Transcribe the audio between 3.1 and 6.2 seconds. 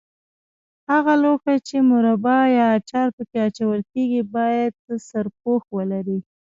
په کې اچول کېږي باید سرپوښ ولري.